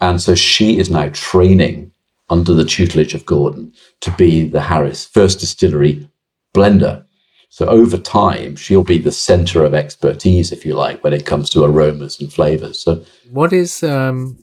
[0.00, 1.90] And so she is now training
[2.30, 6.08] under the tutelage of Gordon to be the Harris first distillery
[6.54, 7.04] blender.
[7.48, 11.50] So over time, she'll be the center of expertise, if you like, when it comes
[11.50, 12.80] to aromas and flavors.
[12.80, 14.38] So, what is um,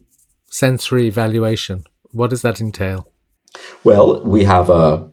[0.50, 1.86] sensory evaluation?
[2.12, 3.08] What does that entail?
[3.84, 5.10] Well, we have a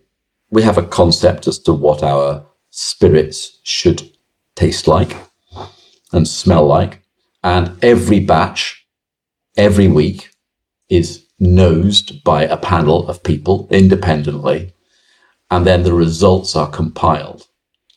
[0.51, 4.11] we have a concept as to what our spirits should
[4.55, 5.17] taste like
[6.13, 7.03] and smell like,
[7.43, 8.87] and every batch,
[9.57, 10.31] every week,
[10.89, 14.73] is nosed by a panel of people independently,
[15.51, 17.47] and then the results are compiled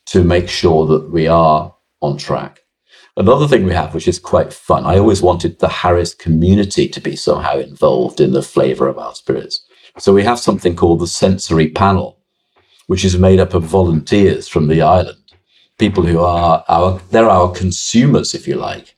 [0.07, 2.60] to make sure that we are on track.
[3.21, 6.99] Another thing we have, which is quite fun, I always wanted the Harris community to
[6.99, 9.63] be somehow involved in the flavor of our spirits.
[9.99, 12.17] So we have something called the sensory panel,
[12.87, 15.19] which is made up of volunteers from the island,
[15.77, 18.95] people who are our, they're our consumers, if you like.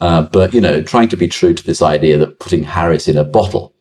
[0.00, 3.18] Uh, but, you know, trying to be true to this idea that putting Harris in
[3.18, 3.74] a bottle,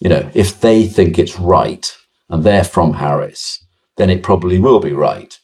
[0.00, 1.96] you know, if they think it's right
[2.28, 3.64] and they're from Harris,
[3.98, 5.38] then it probably will be right.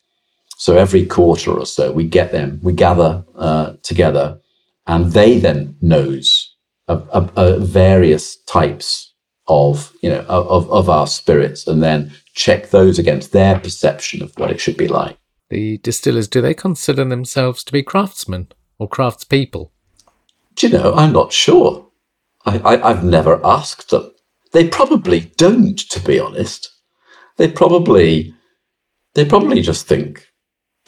[0.58, 4.40] So every quarter or so, we get them, we gather uh, together,
[4.88, 6.56] and they then nose
[6.88, 9.14] of, of, of various types
[9.46, 14.32] of you know of, of our spirits, and then check those against their perception of
[14.36, 15.16] what it should be like.
[15.48, 18.48] The distillers, do they consider themselves to be craftsmen
[18.80, 19.70] or craftspeople?
[20.56, 20.92] Do you know?
[20.94, 21.86] I'm not sure.
[22.44, 24.10] I, I, I've never asked them.
[24.52, 26.68] They probably don't, to be honest.
[27.36, 28.34] They probably
[29.14, 30.27] they probably just think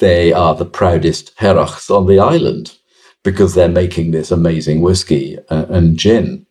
[0.00, 2.76] they are the proudest Hearachs on the island
[3.22, 6.46] because they're making this amazing whiskey and, and gin.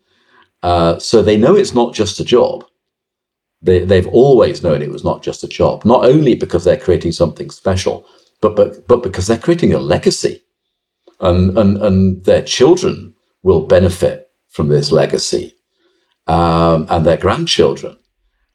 [0.64, 2.64] Uh, so they know it's not just a job.
[3.62, 7.12] They, they've always known it was not just a job, not only because they're creating
[7.12, 8.06] something special,
[8.42, 10.42] but, but, but because they're creating a legacy.
[11.20, 15.54] And, and, and their children will benefit from this legacy
[16.28, 17.98] um, and their grandchildren.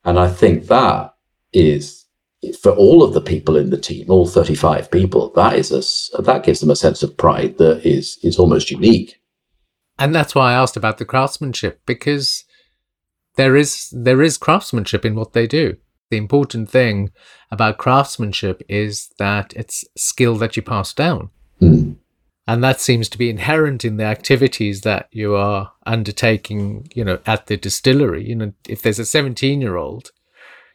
[0.05, 1.15] And I think that
[1.53, 2.04] is
[2.53, 6.45] for all of the people in the team, all 35 people, that is a, that
[6.45, 9.21] gives them a sense of pride that is is almost unique.
[9.99, 12.45] And that's why I asked about the craftsmanship because
[13.37, 15.77] there is there is craftsmanship in what they do.
[16.11, 17.11] The important thing
[17.51, 21.31] about craftsmanship is that it's skill that you pass down.
[21.61, 21.97] Mm.
[22.47, 27.19] And that seems to be inherent in the activities that you are undertaking, you know,
[27.25, 28.29] at the distillery.
[28.29, 30.11] You know, if there's a 17 year old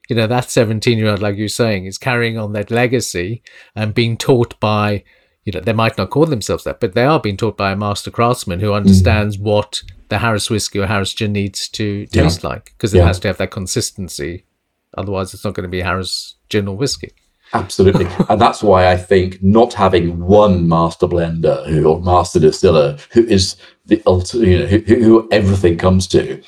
[0.09, 3.43] you know, that 17 year old, like you're saying, is carrying on that legacy
[3.75, 5.03] and being taught by,
[5.45, 7.75] you know, they might not call themselves that, but they are being taught by a
[7.75, 9.41] master craftsman who understands mm.
[9.41, 12.49] what the Harris whiskey or Harris gin needs to taste yeah.
[12.49, 13.05] like because it yeah.
[13.05, 14.45] has to have that consistency.
[14.97, 17.11] Otherwise, it's not going to be Harris gin or whiskey.
[17.53, 18.07] Absolutely.
[18.29, 23.23] and that's why I think not having one master blender who, or master distiller who
[23.25, 26.41] is the ultimate, you know, who, who everything comes to,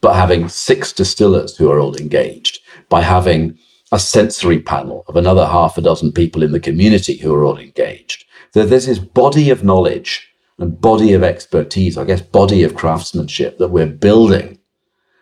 [0.00, 3.58] but having six distillers who are all engaged by having
[3.92, 7.58] a sensory panel of another half a dozen people in the community who are all
[7.58, 8.24] engaged.
[8.52, 13.58] So there's this body of knowledge and body of expertise, I guess, body of craftsmanship
[13.58, 14.58] that we're building,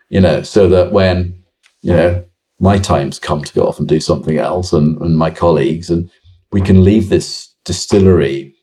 [0.09, 1.43] you know, so that when,
[1.81, 2.25] you know,
[2.59, 6.09] my time's come to go off and do something else and, and my colleagues, and
[6.51, 8.55] we can leave this distillery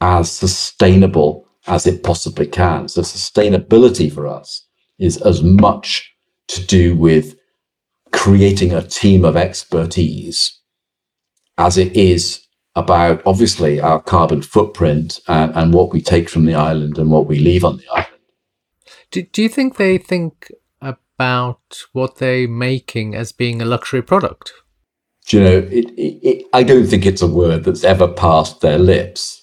[0.00, 2.88] as sustainable as it possibly can.
[2.88, 4.66] So sustainability for us
[4.98, 6.12] is as much
[6.48, 7.35] to do with
[8.12, 10.60] creating a team of expertise
[11.58, 16.54] as it is about obviously our carbon footprint and, and what we take from the
[16.54, 18.06] island and what we leave on the island.
[19.10, 20.50] Do, do you think they think
[20.82, 24.52] about what they're making as being a luxury product?
[25.26, 28.60] Do you know, it, it, it, I don't think it's a word that's ever passed
[28.60, 29.42] their lips.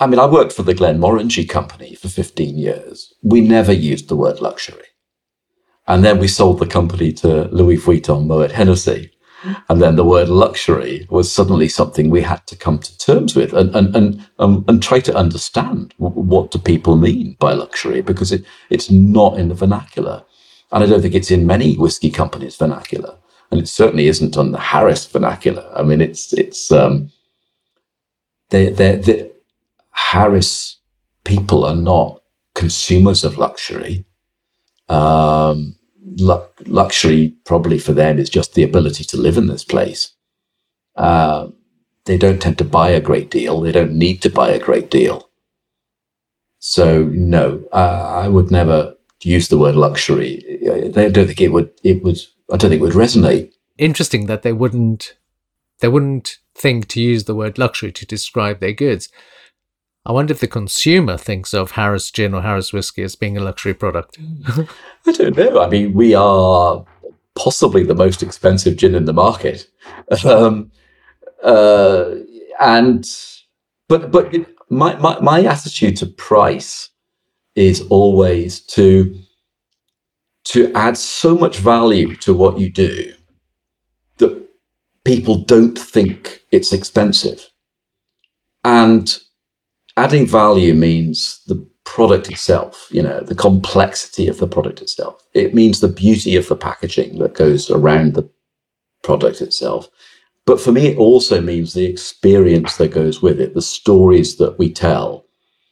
[0.00, 3.14] I mean, I worked for the Glenmorangie Company for 15 years.
[3.22, 4.86] We never used the word luxury.
[5.86, 9.10] And then we sold the company to Louis Vuitton, Moet Hennessy.
[9.68, 13.52] And then the word luxury was suddenly something we had to come to terms with
[13.52, 18.32] and, and, and, um, and try to understand what do people mean by luxury because
[18.32, 20.24] it, it's not in the vernacular.
[20.72, 23.18] And I don't think it's in many whiskey companies' vernacular.
[23.50, 25.70] And it certainly isn't on the Harris vernacular.
[25.76, 27.10] I mean, it's, it's, um,
[28.48, 29.30] they, they,
[29.90, 30.78] Harris
[31.24, 32.22] people are not
[32.54, 34.04] consumers of luxury.
[34.88, 35.76] Um,
[36.16, 40.12] lu- luxury probably for them is just the ability to live in this place.
[40.96, 41.48] Uh,
[42.04, 43.60] they don't tend to buy a great deal.
[43.60, 45.30] They don't need to buy a great deal.
[46.58, 50.60] So no, uh, I would never use the word luxury.
[50.96, 51.70] I don't think it would.
[51.82, 52.18] It would.
[52.52, 53.52] I don't think it would resonate.
[53.78, 55.16] Interesting that they wouldn't.
[55.80, 59.08] They wouldn't think to use the word luxury to describe their goods.
[60.06, 63.40] I wonder if the consumer thinks of Harris gin or Harris whiskey as being a
[63.40, 64.18] luxury product.
[65.06, 65.62] I don't know.
[65.62, 66.84] I mean, we are
[67.34, 69.66] possibly the most expensive gin in the market,
[70.24, 70.70] um,
[71.42, 72.16] uh,
[72.60, 73.08] and
[73.88, 74.34] but but
[74.68, 76.90] my, my my attitude to price
[77.54, 79.18] is always to
[80.44, 83.14] to add so much value to what you do
[84.18, 84.48] that
[85.04, 87.48] people don't think it's expensive,
[88.64, 89.18] and
[89.96, 95.22] adding value means the product itself, you know, the complexity of the product itself.
[95.34, 98.28] It means the beauty of the packaging that goes around the
[99.02, 99.88] product itself.
[100.46, 104.58] But for me, it also means the experience that goes with it, the stories that
[104.58, 105.24] we tell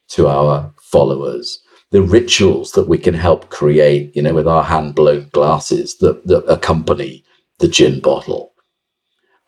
[0.09, 1.59] to our followers,
[1.91, 6.27] the rituals that we can help create, you know, with our hand blown glasses that,
[6.27, 7.25] that accompany
[7.59, 8.52] the gin bottle.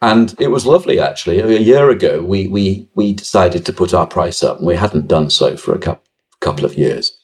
[0.05, 1.41] And it was lovely, actually.
[1.41, 5.09] A year ago, we, we, we decided to put our price up, and we hadn't
[5.09, 6.05] done so for a couple,
[6.41, 7.17] couple of years.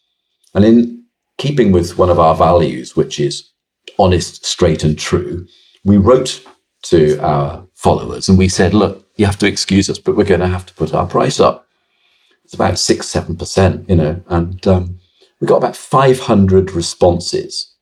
[0.55, 1.05] And in
[1.37, 3.51] keeping with one of our values, which is
[3.99, 5.47] honest, straight, and true,
[5.85, 6.43] we wrote
[6.85, 10.41] to our followers and we said, look, you have to excuse us, but we're going
[10.41, 11.67] to have to put our price up.
[12.47, 15.01] It's about six, seven percent, you know, and um,
[15.39, 17.75] we got about 500 responses.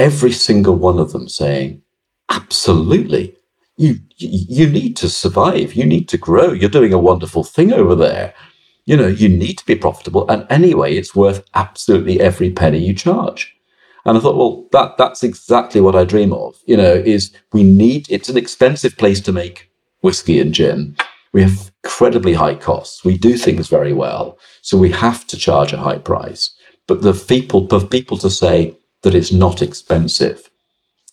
[0.00, 1.82] Every single one of them saying,
[2.28, 3.36] absolutely.
[3.76, 5.74] You, you need to survive.
[5.74, 6.52] You need to grow.
[6.52, 8.34] You're doing a wonderful thing over there.
[8.84, 10.28] You know, you need to be profitable.
[10.28, 13.54] And anyway, it's worth absolutely every penny you charge.
[14.04, 16.56] And I thought, well, that that's exactly what I dream of.
[16.66, 19.70] You know, is we need it's an expensive place to make
[20.00, 20.96] whiskey and gin.
[21.32, 23.04] We have incredibly high costs.
[23.04, 26.54] We do things very well, so we have to charge a high price.
[26.86, 30.50] But the people, for people to say that it's not expensive,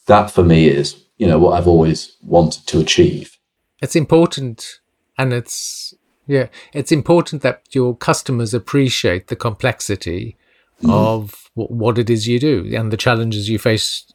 [0.07, 3.37] that for me is, you know, what I've always wanted to achieve.
[3.81, 4.79] It's important,
[5.17, 5.93] and it's
[6.25, 10.37] yeah, it's important that your customers appreciate the complexity
[10.81, 10.91] mm.
[10.91, 14.11] of w- what it is you do and the challenges you face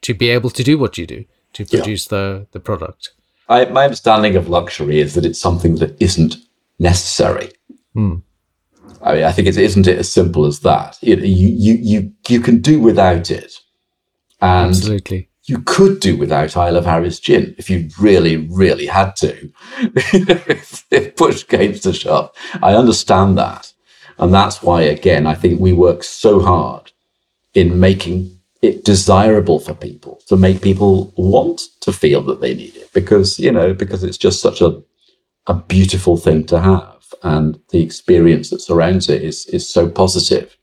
[0.00, 2.18] to be able to do what you do to produce yeah.
[2.18, 3.10] the the product.
[3.48, 6.36] I, my understanding of luxury is that it's something that isn't
[6.78, 7.52] necessary.
[7.94, 8.22] Mm.
[9.02, 10.96] I mean, I think it isn't it as simple as that.
[11.02, 13.52] You you you you can do without it,
[14.40, 19.14] and absolutely you could do without Isle of Harris gin if you really, really had
[19.16, 19.52] to.
[20.90, 23.72] if push came to shove, I understand that.
[24.18, 26.92] And that's why, again, I think we work so hard
[27.52, 32.76] in making it desirable for people to make people want to feel that they need
[32.76, 34.82] it because, you know, because it's just such a,
[35.46, 36.92] a beautiful thing to have.
[37.22, 40.56] And the experience that surrounds it is, is so positive.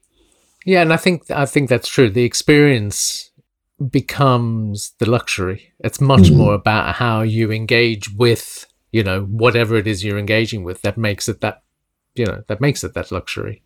[0.65, 0.81] Yeah.
[0.81, 2.09] And I think, I think that's true.
[2.09, 3.30] The experience
[3.89, 5.73] becomes the luxury.
[5.79, 6.37] It's much mm.
[6.37, 10.97] more about how you engage with, you know, whatever it is you're engaging with that
[10.97, 11.63] makes it that,
[12.15, 13.63] you know, that makes it that luxury.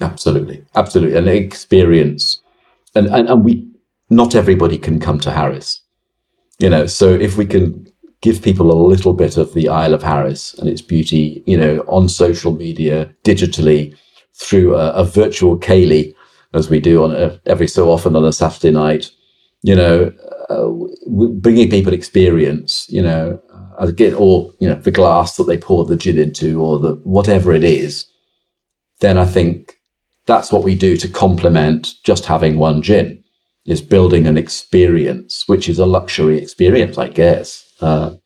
[0.00, 0.64] Absolutely.
[0.74, 1.16] Absolutely.
[1.16, 2.40] An experience.
[2.94, 3.68] And, and, and we,
[4.10, 5.80] not everybody can come to Harris,
[6.58, 7.90] you know, so if we can
[8.20, 11.80] give people a little bit of the Isle of Harris and its beauty, you know,
[11.88, 13.96] on social media, digitally,
[14.34, 16.14] through a, a virtual ceilidh,
[16.54, 19.10] as we do on a, every so often on a Saturday night,
[19.64, 20.12] you know,
[20.50, 20.68] uh,
[21.06, 23.40] bringing people experience, you know,
[23.78, 26.92] uh, get or you know the glass that they pour the gin into or the
[27.04, 28.04] whatever it is,
[29.00, 29.78] then I think
[30.26, 33.24] that's what we do to complement just having one gin
[33.64, 38.16] is building an experience, which is a luxury experience, I guess, uh,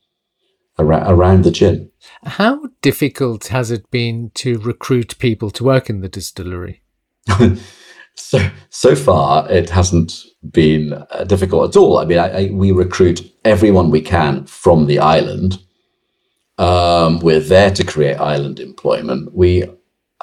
[0.77, 1.89] around, around the gin.
[2.25, 6.83] How difficult has it been to recruit people to work in the distillery?
[8.19, 11.99] So so far, it hasn't been uh, difficult at all.
[11.99, 15.59] I mean, I, I, we recruit everyone we can from the island.
[16.59, 19.33] Um, we're there to create island employment.
[19.33, 19.65] We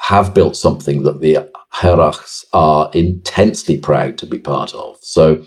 [0.02, 4.98] have built something that the Hearachs are intensely proud to be part of.
[5.02, 5.44] So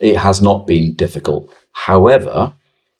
[0.00, 1.54] it has not been difficult.
[1.72, 2.52] However,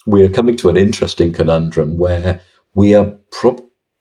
[0.07, 2.40] we are coming to an interesting conundrum where
[2.74, 3.16] we are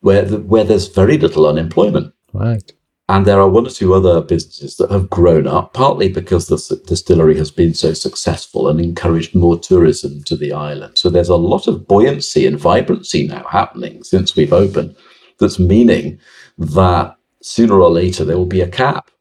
[0.01, 2.13] where the, where there's very little unemployment.
[2.33, 2.71] Right.
[3.09, 6.81] And there are one or two other businesses that have grown up, partly because the
[6.87, 10.97] distillery has been so successful and encouraged more tourism to the island.
[10.97, 14.95] So there's a lot of buoyancy and vibrancy now happening since we've opened
[15.39, 16.19] that's meaning
[16.57, 19.11] that sooner or later there will be a cap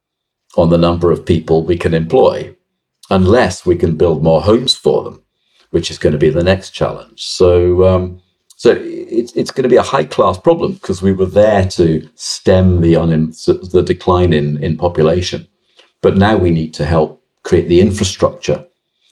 [0.56, 2.54] on the number of people we can employ
[3.10, 5.22] unless we can build more homes for them,
[5.70, 7.22] which is going to be the next challenge.
[7.22, 8.21] So, um,
[8.62, 12.08] so it's, it's going to be a high class problem because we were there to
[12.14, 15.48] stem the, un- the decline in, in population.
[16.00, 18.64] But now we need to help create the infrastructure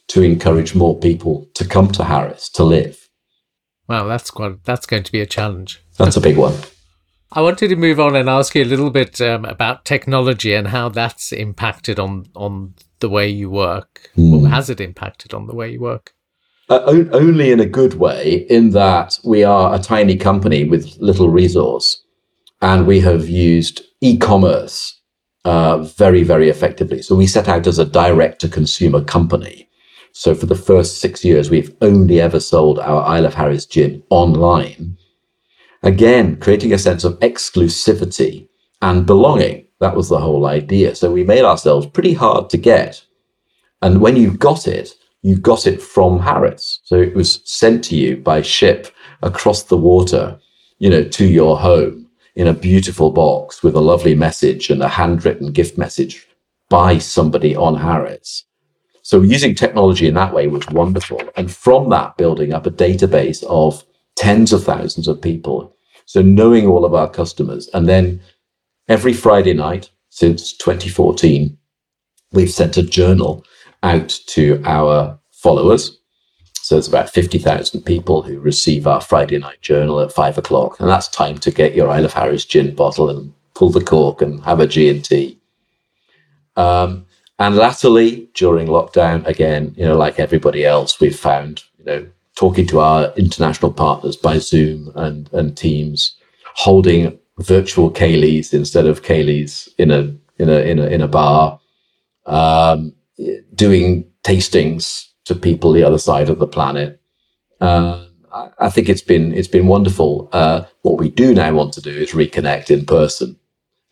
[0.06, 3.08] to encourage more people to come to Harris to live.
[3.88, 5.82] Wow, that's quite, that's going to be a challenge.
[5.98, 6.54] That's a big one.
[7.32, 10.68] I wanted to move on and ask you a little bit um, about technology and
[10.68, 14.10] how that's impacted on on the way you work.
[14.16, 14.44] Mm.
[14.44, 16.14] Or has it impacted on the way you work?
[16.70, 21.28] Uh, only in a good way, in that we are a tiny company with little
[21.28, 22.02] resource,
[22.62, 24.98] and we have used e-commerce
[25.44, 27.02] uh, very, very effectively.
[27.02, 29.68] So we set out as a direct-to-consumer company.
[30.12, 34.02] So for the first six years, we've only ever sold our Isle of Harris gin
[34.10, 34.96] online.
[35.82, 38.48] Again, creating a sense of exclusivity
[38.82, 39.66] and belonging.
[39.80, 40.94] That was the whole idea.
[40.94, 43.02] So we made ourselves pretty hard to get.
[43.80, 46.80] And when you got it, you got it from Harris.
[46.84, 48.88] So it was sent to you by ship
[49.22, 50.38] across the water,
[50.78, 54.88] you know, to your home in a beautiful box with a lovely message and a
[54.88, 56.26] handwritten gift message
[56.68, 58.44] by somebody on Harris.
[59.02, 61.20] So using technology in that way was wonderful.
[61.36, 63.84] And from that, building up a database of
[64.16, 65.76] tens of thousands of people.
[66.06, 67.68] So knowing all of our customers.
[67.74, 68.20] And then
[68.88, 71.56] every Friday night since 2014,
[72.32, 73.44] we've sent a journal
[73.82, 75.98] out to our followers
[76.62, 80.78] So there's about 50,000 people who receive our Friday night journal at five o'clock.
[80.80, 84.22] And that's time to get your Isle of Harris gin bottle and pull the cork
[84.22, 85.38] and have a G&T.
[86.56, 87.06] Um,
[87.38, 92.06] and latterly, during lockdown, again, you know, like everybody else, we've found, you know,
[92.36, 96.16] talking to our international partners by Zoom and, and Teams,
[96.54, 101.58] holding virtual ceilidhs instead of ceilidhs in a in a in a in a bar,
[102.26, 102.94] um,
[103.54, 107.00] doing tastings to people the other side of the planet.
[107.60, 108.06] Uh,
[108.58, 110.28] I think it's been it's been wonderful.
[110.32, 113.36] Uh, what we do now want to do is reconnect in person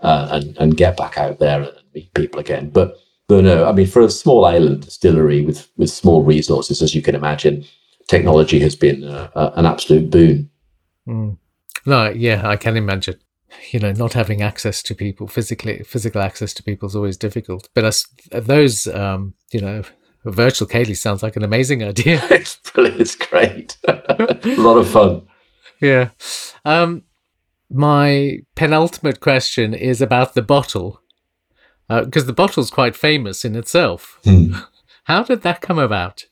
[0.00, 2.70] uh, and and get back out there and meet people again.
[2.70, 6.94] But but no, I mean for a small island distillery with with small resources, as
[6.94, 7.64] you can imagine,
[8.06, 10.50] technology has been uh, an absolute boon.
[11.06, 11.36] Mm.
[11.84, 13.18] No, yeah, I can imagine
[13.70, 17.68] you know, not having access to people physically, physical access to people is always difficult.
[17.74, 19.82] But those, um, you know,
[20.24, 22.20] virtual ceilidh sounds like an amazing idea.
[22.30, 23.00] it's brilliant.
[23.00, 23.76] It's great.
[23.88, 25.26] a lot of fun.
[25.80, 26.10] Yeah.
[26.64, 27.04] Um,
[27.70, 31.02] my penultimate question is about the bottle,
[31.88, 34.18] because uh, the bottle's quite famous in itself.
[34.24, 34.54] Hmm.
[35.04, 36.26] How did that come about?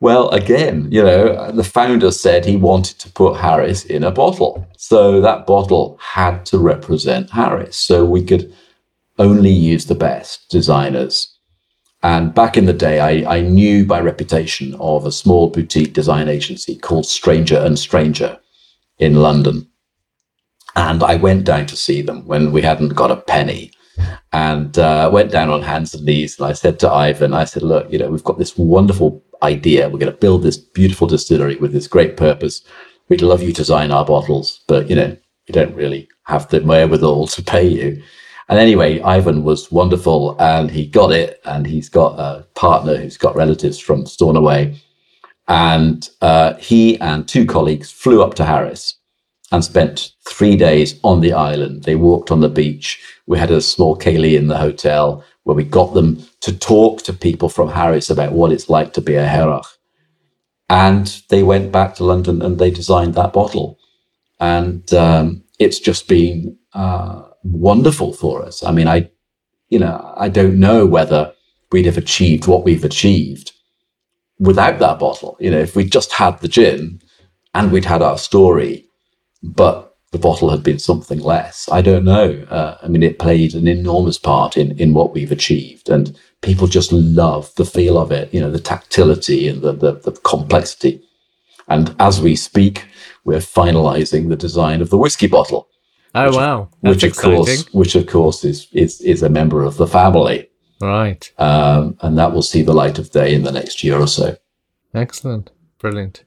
[0.00, 4.66] Well, again, you know, the founder said he wanted to put Harris in a bottle.
[4.78, 7.76] So that bottle had to represent Harris.
[7.76, 8.52] So we could
[9.18, 11.36] only use the best designers.
[12.02, 16.28] And back in the day, I, I knew by reputation of a small boutique design
[16.28, 18.38] agency called Stranger and Stranger
[18.98, 19.68] in London.
[20.76, 23.72] And I went down to see them when we hadn't got a penny
[24.32, 26.38] and uh, went down on hands and knees.
[26.38, 29.88] And I said to Ivan, I said, look, you know, we've got this wonderful idea.
[29.88, 32.62] We're going to build this beautiful distillery with this great purpose.
[33.08, 35.16] We'd love you to design our bottles, but you know,
[35.48, 38.02] we don't really have the wherewithal to pay you.
[38.50, 41.40] And anyway, Ivan was wonderful and he got it.
[41.44, 44.76] And he's got a partner who's got relatives from Stornoway.
[45.46, 48.96] And uh, he and two colleagues flew up to Harris
[49.52, 51.84] and spent three days on the island.
[51.84, 53.00] They walked on the beach.
[53.26, 57.12] We had a small ceilidh in the hotel where we got them to talk to
[57.12, 59.66] people from Harris about what it's like to be a Hearach.
[60.68, 63.78] And they went back to London and they designed that bottle.
[64.38, 68.62] And um, it's just been uh, wonderful for us.
[68.62, 69.10] I mean, I,
[69.68, 71.32] you know, I don't know whether
[71.72, 73.52] we'd have achieved what we've achieved
[74.38, 75.36] without that bottle.
[75.40, 77.00] You know, if we just had the gin
[77.54, 78.86] and we'd had our story,
[79.42, 81.68] but the bottle had been something less.
[81.70, 82.44] I don't know.
[82.50, 86.66] Uh, I mean, it played an enormous part in in what we've achieved, and people
[86.66, 88.32] just love the feel of it.
[88.34, 91.02] You know, the tactility and the the, the complexity.
[91.68, 92.86] And as we speak,
[93.24, 95.68] we're finalising the design of the whiskey bottle.
[96.14, 96.68] Oh which, wow!
[96.82, 97.36] That's which of exciting.
[97.36, 100.48] course, which of course is is is a member of the family.
[100.80, 101.30] Right.
[101.38, 104.36] Um, and that will see the light of day in the next year or so.
[104.94, 105.50] Excellent.
[105.78, 106.24] Brilliant.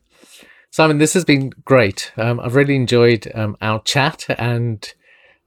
[0.74, 2.12] Simon, this has been great.
[2.18, 4.92] Um, I've really enjoyed um, our chat, and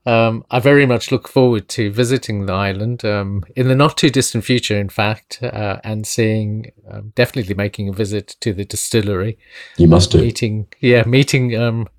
[0.05, 4.09] um, I very much look forward to visiting the island um, in the not too
[4.09, 9.37] distant future, in fact, uh, and seeing, um, definitely making a visit to the distillery.
[9.75, 10.21] You must do.
[10.21, 11.89] Meeting, yeah, meeting um,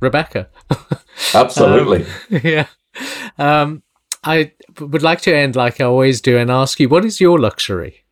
[0.00, 0.48] Rebecca.
[1.34, 2.06] Absolutely.
[2.42, 2.68] yeah.
[4.24, 7.38] I would like to end like I always do and ask you, what is your
[7.38, 8.06] luxury?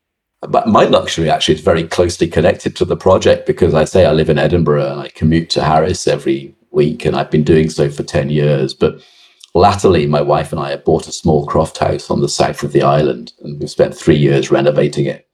[0.49, 4.12] But my luxury actually is very closely connected to the project because I say I
[4.12, 7.90] live in Edinburgh and I commute to Harris every week, and I've been doing so
[7.90, 8.74] for 10 years.
[8.74, 9.01] But
[9.55, 12.72] latterly, my wife and I have bought a small croft house on the south of
[12.72, 15.26] the island, and we've spent three years renovating it.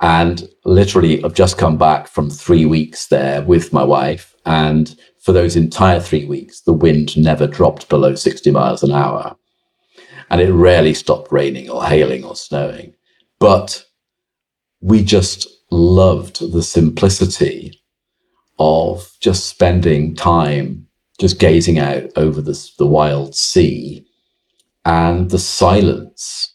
[0.00, 4.34] And literally, I've just come back from three weeks there with my wife.
[4.44, 9.36] And for those entire three weeks, the wind never dropped below 60 miles an hour.
[10.28, 12.94] And it rarely stopped raining or hailing or snowing.
[13.38, 13.84] But
[14.82, 17.80] we just loved the simplicity
[18.58, 20.86] of just spending time
[21.18, 24.04] just gazing out over the, the wild sea
[24.84, 26.54] and the silence.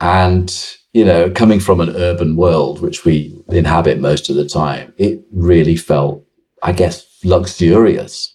[0.00, 0.52] And
[0.92, 5.22] you know coming from an urban world which we inhabit most of the time it
[5.32, 6.24] really felt
[6.62, 8.34] i guess luxurious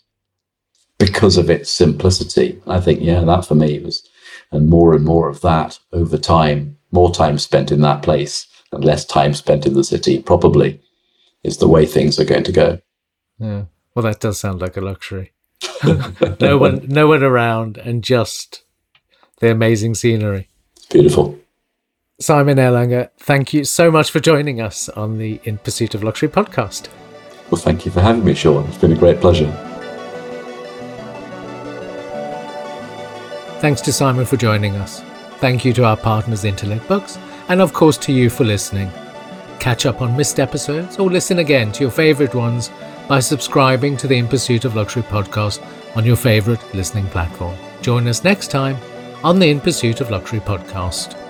[0.99, 2.61] because of its simplicity.
[2.67, 4.07] I think yeah that for me was
[4.51, 8.83] and more and more of that over time more time spent in that place and
[8.83, 10.81] less time spent in the city probably
[11.43, 12.79] is the way things are going to go.
[13.39, 13.65] Yeah.
[13.95, 15.33] Well, that does sound like a luxury.
[16.39, 18.63] no one, no one around, and just
[19.39, 20.49] the amazing scenery.
[20.75, 21.37] It's beautiful.
[22.19, 26.29] Simon Erlanger, thank you so much for joining us on the In Pursuit of Luxury
[26.29, 26.87] podcast.
[27.49, 28.65] Well, thank you for having me, Sean.
[28.67, 29.51] It's been a great pleasure.
[33.59, 35.01] Thanks to Simon for joining us.
[35.37, 37.17] Thank you to our partners, Intellect Books
[37.49, 38.91] and of course to you for listening.
[39.59, 42.69] Catch up on missed episodes or listen again to your favourite ones
[43.07, 45.65] by subscribing to the In Pursuit of Luxury podcast
[45.95, 47.55] on your favourite listening platform.
[47.81, 48.77] Join us next time
[49.23, 51.22] on the In Pursuit of Luxury podcast.